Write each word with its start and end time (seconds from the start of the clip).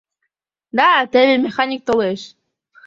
Да, 0.77 0.89
теве 1.11 1.35
механик 1.45 1.81
толеш. 1.87 2.21